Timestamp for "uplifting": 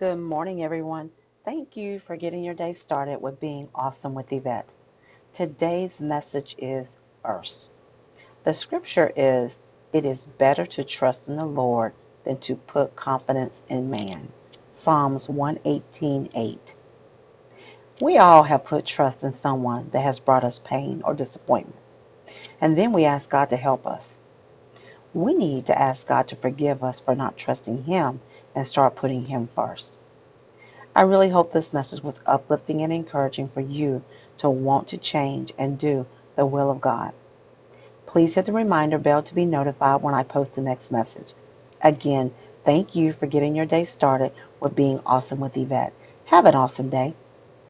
32.26-32.82